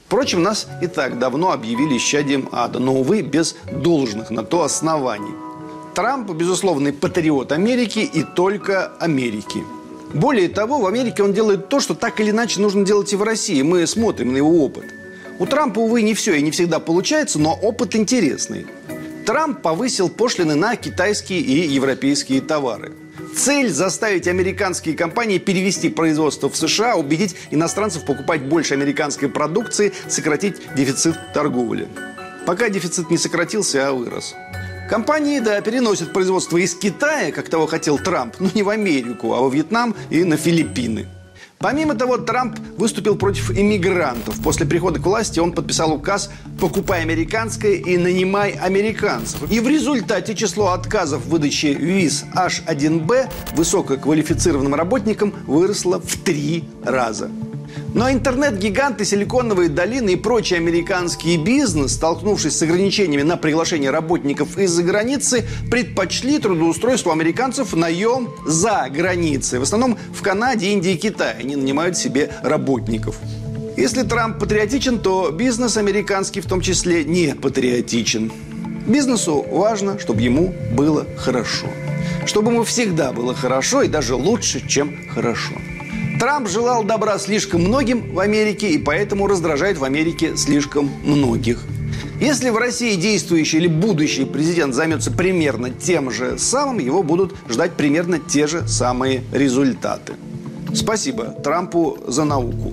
Впрочем, 0.06 0.42
нас 0.42 0.66
и 0.80 0.86
так 0.86 1.18
давно 1.18 1.52
объявили 1.52 1.98
исчадием 1.98 2.48
ада, 2.50 2.78
но, 2.78 2.94
увы, 2.94 3.20
без 3.20 3.56
должных 3.70 4.30
на 4.30 4.42
то 4.42 4.62
оснований. 4.62 5.34
Трамп, 5.94 6.30
безусловный 6.30 6.94
патриот 6.94 7.52
Америки 7.52 7.98
и 7.98 8.22
только 8.22 8.92
Америки. 9.00 9.62
Более 10.14 10.48
того, 10.48 10.78
в 10.78 10.86
Америке 10.86 11.22
он 11.22 11.34
делает 11.34 11.68
то, 11.68 11.80
что 11.80 11.94
так 11.94 12.20
или 12.20 12.30
иначе 12.30 12.60
нужно 12.60 12.86
делать 12.86 13.12
и 13.12 13.16
в 13.16 13.22
России. 13.22 13.60
Мы 13.60 13.86
смотрим 13.86 14.32
на 14.32 14.38
его 14.38 14.64
опыт. 14.64 14.84
У 15.38 15.46
Трампа, 15.46 15.80
увы, 15.80 16.02
не 16.02 16.14
все 16.14 16.34
и 16.34 16.42
не 16.42 16.52
всегда 16.52 16.78
получается, 16.78 17.38
но 17.38 17.52
опыт 17.52 17.96
интересный. 17.96 18.66
Трамп 19.26 19.60
повысил 19.60 20.08
пошлины 20.08 20.54
на 20.54 20.76
китайские 20.76 21.40
и 21.40 21.68
европейские 21.68 22.40
товары– 22.40 22.92
Цель– 23.36 23.70
заставить 23.70 24.28
американские 24.28 24.96
компании 24.96 25.38
перевести 25.38 25.88
производство 25.88 26.48
в 26.48 26.56
США, 26.56 26.96
убедить 26.96 27.36
иностранцев 27.50 28.04
покупать 28.04 28.42
больше 28.42 28.74
американской 28.74 29.28
продукции, 29.28 29.92
сократить 30.08 30.56
дефицит 30.76 31.16
торговли. 31.32 31.88
Пока 32.46 32.68
дефицит 32.68 33.10
не 33.10 33.18
сократился, 33.18 33.88
а 33.88 33.92
вырос. 33.92 34.34
Компании, 34.88 35.40
да, 35.40 35.60
переносят 35.60 36.12
производство 36.12 36.58
из 36.58 36.74
Китая, 36.74 37.32
как 37.32 37.48
того 37.48 37.66
хотел 37.66 37.98
Трамп, 37.98 38.36
но 38.38 38.50
не 38.54 38.62
в 38.62 38.68
Америку, 38.68 39.32
а 39.32 39.40
во 39.40 39.48
Вьетнам 39.48 39.96
и 40.10 40.24
на 40.24 40.36
Филиппины. 40.36 41.06
Помимо 41.58 41.94
того, 41.94 42.18
Трамп 42.18 42.58
выступил 42.76 43.16
против 43.16 43.50
иммигрантов. 43.50 44.40
После 44.42 44.66
прихода 44.66 45.00
к 45.00 45.06
власти 45.06 45.40
он 45.40 45.52
подписал 45.52 45.92
указ 45.92 46.30
«Покупай 46.60 47.02
американское 47.02 47.72
и 47.72 47.96
нанимай 47.96 48.52
американцев». 48.52 49.50
И 49.50 49.60
в 49.60 49.68
результате 49.68 50.34
число 50.34 50.72
отказов 50.72 51.24
в 51.24 51.30
выдаче 51.30 51.72
виз 51.72 52.24
H1B 52.34 53.30
высококвалифицированным 53.54 54.74
работникам 54.74 55.32
выросло 55.46 56.00
в 56.00 56.16
три 56.18 56.64
раза. 56.84 57.30
Но 57.94 58.10
интернет-гиганты 58.10 59.04
Силиконовой 59.04 59.68
долины 59.68 60.10
и 60.10 60.16
прочий 60.16 60.56
американский 60.56 61.36
бизнес, 61.36 61.92
столкнувшись 61.92 62.56
с 62.56 62.62
ограничениями 62.62 63.22
на 63.22 63.36
приглашение 63.36 63.90
работников 63.90 64.58
из-за 64.58 64.82
границы, 64.82 65.44
предпочли 65.70 66.40
трудоустройство 66.40 67.12
американцев 67.12 67.72
наем 67.72 68.30
за 68.44 68.88
границей. 68.90 69.60
В 69.60 69.62
основном 69.62 69.96
в 70.12 70.22
Канаде, 70.22 70.72
Индии 70.72 70.94
и 70.94 70.96
Китае 70.96 71.36
они 71.38 71.54
нанимают 71.54 71.96
себе 71.96 72.32
работников. 72.42 73.16
Если 73.76 74.02
Трамп 74.02 74.40
патриотичен, 74.40 74.98
то 74.98 75.30
бизнес 75.30 75.76
американский 75.76 76.40
в 76.40 76.46
том 76.46 76.60
числе 76.60 77.04
не 77.04 77.36
патриотичен. 77.36 78.32
Бизнесу 78.88 79.46
важно, 79.48 80.00
чтобы 80.00 80.20
ему 80.20 80.52
было 80.72 81.06
хорошо. 81.16 81.68
Чтобы 82.26 82.50
ему 82.50 82.64
всегда 82.64 83.12
было 83.12 83.34
хорошо 83.34 83.82
и 83.82 83.88
даже 83.88 84.16
лучше, 84.16 84.66
чем 84.66 85.08
хорошо. 85.10 85.54
Трамп 86.18 86.48
желал 86.48 86.84
добра 86.84 87.18
слишком 87.18 87.62
многим 87.62 88.14
в 88.14 88.20
Америке 88.20 88.70
и 88.70 88.78
поэтому 88.78 89.26
раздражает 89.26 89.78
в 89.78 89.84
Америке 89.84 90.36
слишком 90.36 90.90
многих. 91.04 91.58
Если 92.20 92.50
в 92.50 92.56
России 92.56 92.94
действующий 92.94 93.58
или 93.58 93.66
будущий 93.66 94.24
президент 94.24 94.74
займется 94.74 95.10
примерно 95.10 95.70
тем 95.70 96.10
же 96.10 96.38
самым, 96.38 96.78
его 96.78 97.02
будут 97.02 97.34
ждать 97.48 97.72
примерно 97.72 98.18
те 98.18 98.46
же 98.46 98.66
самые 98.68 99.24
результаты. 99.32 100.14
Спасибо 100.72 101.24
Трампу 101.24 101.98
за 102.06 102.24
науку. 102.24 102.72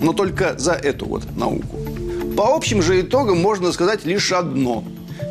Но 0.00 0.12
только 0.12 0.58
за 0.58 0.72
эту 0.72 1.06
вот 1.06 1.24
науку. 1.36 1.78
По 2.36 2.54
общим 2.54 2.82
же 2.82 3.00
итогам 3.00 3.40
можно 3.40 3.70
сказать 3.72 4.04
лишь 4.04 4.32
одно. 4.32 4.82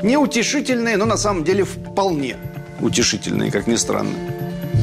Неутешительное, 0.04 0.96
но 0.96 1.06
на 1.06 1.18
самом 1.18 1.44
деле 1.44 1.66
вполне 1.66 2.38
утешительное, 2.80 3.52
как 3.52 3.68
ни 3.68 3.76
странно. 3.76 4.16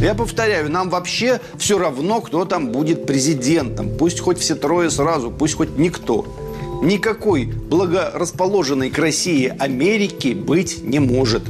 Я 0.00 0.14
повторяю, 0.14 0.70
нам 0.70 0.90
вообще 0.90 1.40
все 1.56 1.76
равно, 1.76 2.20
кто 2.20 2.44
там 2.44 2.70
будет 2.70 3.04
президентом. 3.04 3.90
Пусть 3.98 4.20
хоть 4.20 4.38
все 4.38 4.54
трое 4.54 4.90
сразу, 4.90 5.32
пусть 5.32 5.54
хоть 5.54 5.76
никто. 5.76 6.24
Никакой 6.82 7.46
благорасположенной 7.46 8.90
к 8.90 8.98
России 8.98 9.52
Америки 9.58 10.34
быть 10.34 10.84
не 10.84 11.00
может. 11.00 11.42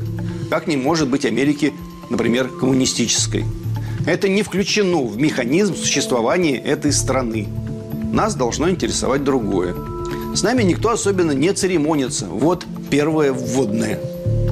Как 0.48 0.66
не 0.66 0.78
может 0.78 1.08
быть 1.08 1.26
Америки, 1.26 1.74
например, 2.08 2.48
коммунистической. 2.48 3.44
Это 4.06 4.30
не 4.30 4.42
включено 4.42 5.04
в 5.04 5.18
механизм 5.18 5.76
существования 5.76 6.56
этой 6.56 6.92
страны. 6.92 7.46
Нас 8.10 8.34
должно 8.34 8.70
интересовать 8.70 9.24
другое. 9.24 9.74
С 10.34 10.42
нами 10.42 10.62
никто 10.62 10.88
особенно 10.88 11.32
не 11.32 11.52
церемонится. 11.52 12.26
Вот 12.26 12.64
первое 12.88 13.34
вводное. 13.34 14.00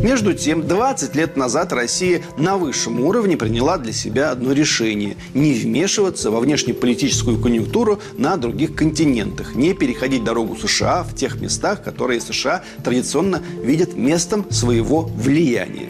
Между 0.02 0.35
тем, 0.35 0.66
20 0.66 1.14
лет 1.16 1.37
назад 1.37 1.72
Россия 1.72 2.22
на 2.37 2.56
высшем 2.56 3.00
уровне 3.00 3.37
приняла 3.37 3.78
для 3.78 3.92
себя 3.92 4.30
одно 4.30 4.52
решение– 4.52 5.16
не 5.35 5.54
вмешиваться 5.54 6.30
во 6.30 6.40
внешнеполитическую 6.40 7.40
конъюнктуру 7.40 8.00
на 8.16 8.37
других 8.37 8.74
континентах, 8.74 9.54
не 9.54 9.74
переходить 9.74 10.24
дорогу 10.24 10.56
США 10.56 11.02
в 11.02 11.14
тех 11.14 11.40
местах, 11.40 11.82
которые 11.82 12.20
США 12.20 12.62
традиционно 12.85 13.42
видят 13.62 13.96
местом 13.96 14.50
своего 14.50 15.02
влияния. 15.02 15.88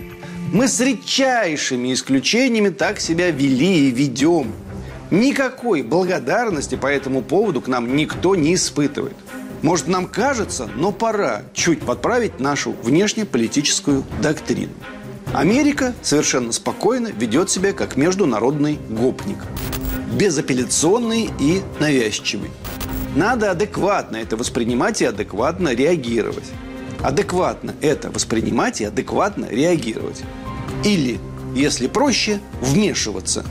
Мы 0.52 0.68
с 0.68 0.80
редчайшими 0.80 1.92
исключениями 1.92 2.68
так 2.68 3.00
себя 3.00 3.30
вели 3.30 3.88
и 3.88 3.90
ведем. 3.90 4.52
Никакой 5.10 5.82
благодарности 5.82 6.76
по 6.76 6.86
этому 6.86 7.22
поводу 7.22 7.60
к 7.60 7.68
нам 7.68 7.96
никто 7.96 8.34
не 8.36 8.54
испытывает. 8.54 9.16
Может, 9.62 9.88
нам 9.88 10.06
кажется, 10.06 10.68
но 10.76 10.92
пора 10.92 11.42
чуть 11.54 11.80
подправить 11.80 12.40
нашу 12.40 12.72
внешнеполитическую 12.82 14.04
доктрину. 14.22 14.72
Америка 15.32 15.94
совершенно 16.02 16.52
спокойно 16.52 17.08
ведет 17.08 17.50
себя 17.50 17.72
как 17.72 17.96
международный 17.96 18.78
гопник. 18.88 19.38
Безапелляционный 20.12 21.30
и 21.40 21.62
навязчивый. 21.80 22.50
Надо 23.16 23.50
адекватно 23.50 24.16
это 24.16 24.36
воспринимать 24.36 25.02
и 25.02 25.06
адекватно 25.06 25.74
реагировать. 25.74 26.50
Адекватно 27.02 27.74
это 27.80 28.10
воспринимать 28.10 28.80
и 28.80 28.84
адекватно 28.84 29.46
реагировать. 29.46 30.22
Или, 30.84 31.18
если 31.54 31.86
проще, 31.86 32.40
вмешиваться. 32.60 33.44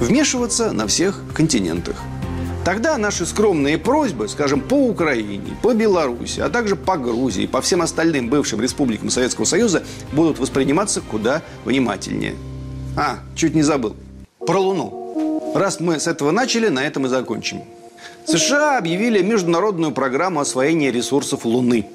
Вмешиваться 0.00 0.72
на 0.72 0.86
всех 0.86 1.22
континентах– 1.34 1.96
Тогда 2.66 2.98
наши 2.98 3.26
скромные 3.26 3.78
просьбы, 3.78 4.26
скажем, 4.26 4.60
по 4.60 4.74
Украине, 4.74 5.56
по 5.62 5.72
Беларуси, 5.72 6.40
а 6.40 6.48
также 6.48 6.74
по 6.74 6.96
Грузии, 6.96 7.46
по 7.46 7.60
всем 7.60 7.80
остальным 7.80 8.28
бывшим 8.28 8.60
республикам 8.60 9.08
Советского 9.08 9.44
Союза 9.44 9.84
будут 10.10 10.40
восприниматься 10.40 11.00
куда 11.00 11.42
внимательнее. 11.64 12.34
А, 12.96 13.20
чуть 13.36 13.54
не 13.54 13.62
забыл. 13.62 13.94
Про 14.44 14.58
Луну. 14.58 15.52
Раз 15.54 15.78
мы 15.78 16.00
с 16.00 16.08
этого 16.08 16.32
начали, 16.32 16.66
на 16.66 16.84
этом 16.84 17.06
и 17.06 17.08
закончим. 17.08 17.62
США 18.24 18.78
объявили 18.78 19.22
международную 19.22 19.92
программу 19.92 20.40
освоения 20.40 20.90
ресурсов 20.90 21.44
Луны. 21.44 21.86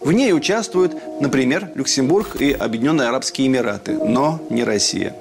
В 0.00 0.10
ней 0.10 0.32
участвуют, 0.32 1.20
например, 1.20 1.70
Люксембург 1.76 2.34
и 2.40 2.50
Объединенные 2.50 3.10
Арабские 3.10 3.46
Эмираты, 3.46 3.92
но 3.92 4.40
не 4.50 4.64
Россия. 4.64 5.14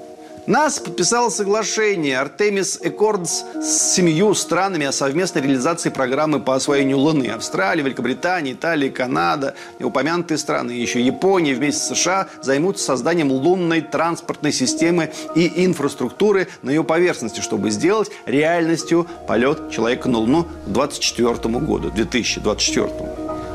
НАС 0.47 0.77
подписало 0.77 1.29
соглашение 1.29 2.19
Артемис 2.19 2.77
Экордс 2.84 3.41
с 3.60 3.93
семью 3.95 4.36
странами 4.36 4.86
о 4.86 4.91
совместной 4.91 5.41
реализации 5.41 5.89
программы 5.89 6.39
по 6.39 6.53
освоению 6.53 6.99
Луны. 6.99 7.29
Австралия, 7.29 7.81
Великобритания, 7.81 8.53
Италия, 8.53 8.91
Канада, 8.91 9.55
и 9.79 9.84
упомянутые 9.84 10.38
страны, 10.38 10.69
еще 10.69 11.01
Япония 11.01 11.55
вместе 11.55 11.81
с 11.81 11.97
США 11.97 12.27
займутся 12.43 12.86
созданием 12.86 13.31
лунной 13.31 13.81
транспортной 13.81 14.51
системы 14.51 15.12
и 15.34 15.65
инфраструктуры 15.65 16.47
на 16.62 16.69
ее 16.69 16.84
поверхности, 16.84 17.41
чтобы 17.41 17.71
сделать 17.71 18.12
реальностью 18.27 19.08
полет 19.27 19.71
человека 19.71 20.10
на 20.10 20.19
Луну 20.19 20.43
к 20.43 20.69
2024 20.69 21.58
году, 21.58 21.89
2024. 21.89 22.89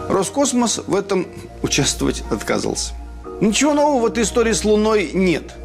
Роскосмос 0.08 0.80
в 0.84 0.96
этом 0.96 1.28
участвовать 1.62 2.24
отказался. 2.32 2.94
Ничего 3.40 3.74
нового 3.74 4.00
в 4.02 4.06
этой 4.06 4.24
истории 4.24 4.52
с 4.52 4.64
Луной 4.64 5.12
нет– 5.14 5.44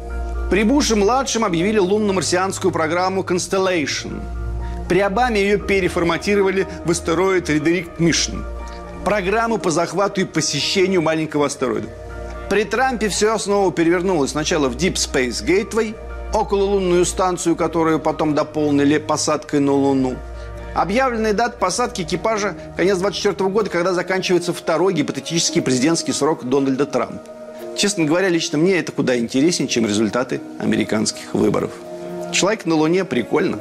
при 0.50 0.62
Буше-младшем 0.62 1.44
объявили 1.44 1.78
лунно-марсианскую 1.78 2.70
программу 2.70 3.22
Constellation. 3.22 4.20
При 4.88 5.00
Обаме 5.00 5.40
ее 5.40 5.58
переформатировали 5.58 6.68
в 6.84 6.90
астероид 6.92 7.50
Редерик 7.50 7.98
Мишн. 7.98 8.36
Программу 9.04 9.58
по 9.58 9.70
захвату 9.70 10.20
и 10.20 10.24
посещению 10.24 11.02
маленького 11.02 11.46
астероида. 11.46 11.88
При 12.48 12.62
Трампе 12.62 13.08
все 13.08 13.36
снова 13.38 13.72
перевернулось 13.72 14.30
сначала 14.30 14.68
в 14.68 14.76
Deep 14.76 14.94
Space 14.94 15.44
Gateway, 15.44 15.96
окололунную 16.32 17.04
станцию, 17.04 17.56
которую 17.56 17.98
потом 17.98 18.34
дополнили 18.34 18.98
посадкой 18.98 19.58
на 19.58 19.72
Луну. 19.72 20.14
Объявленная 20.74 21.32
дата 21.32 21.58
посадки 21.58 22.02
экипажа– 22.02 22.54
конец 22.76 22.98
24 22.98 23.50
года, 23.50 23.68
когда 23.68 23.92
заканчивается 23.92 24.52
второй 24.52 24.94
гипотетический 24.94 25.60
президентский 25.60 26.12
срок 26.12 26.44
Дональда 26.44 26.86
Трампа. 26.86 27.35
Честно 27.76 28.04
говоря, 28.06 28.30
лично 28.30 28.56
мне 28.56 28.78
это 28.78 28.90
куда 28.90 29.18
интереснее, 29.18 29.68
чем 29.68 29.84
результаты 29.86 30.40
американских 30.58 31.34
выборов. 31.34 31.72
Человек 32.32 32.64
на 32.64 32.74
Луне 32.74 33.04
прикольно. 33.04 33.58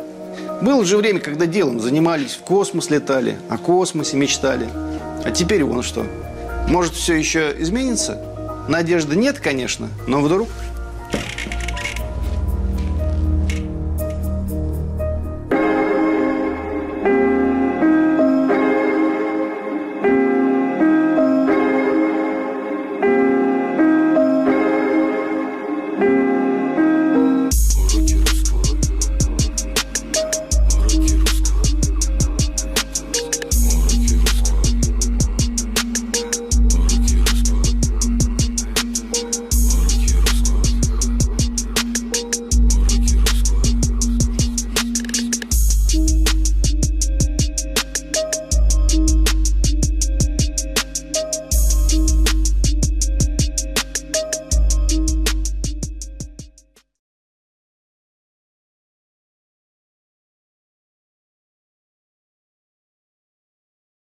Было 0.61 0.85
же 0.85 0.95
время, 0.95 1.19
когда 1.19 1.45
делом 1.45 1.81
занимались, 1.81 2.31
в 2.31 2.39
космос 2.39 2.89
летали, 2.89 3.37
о 3.49 3.57
космосе 3.57 4.15
мечтали. 4.15 4.69
А 5.25 5.31
теперь 5.31 5.65
вон 5.65 5.83
что. 5.83 6.05
Может, 6.69 6.93
все 6.93 7.15
еще 7.15 7.53
изменится? 7.59 8.17
Надежды 8.69 9.17
нет, 9.17 9.39
конечно, 9.39 9.89
но 10.07 10.21
вдруг... 10.21 10.47